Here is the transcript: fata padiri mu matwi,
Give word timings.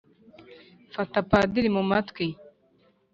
fata 0.93 1.19
padiri 1.29 1.69
mu 1.75 1.83
matwi, 1.89 2.25